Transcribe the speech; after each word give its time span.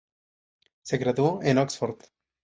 Se 0.81 0.97
graduó 0.97 1.43
en 1.43 1.59
Oxford. 1.59 2.01